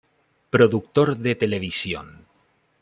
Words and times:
Productor 0.53 1.09
de 1.17 1.35
televisión 1.35 2.07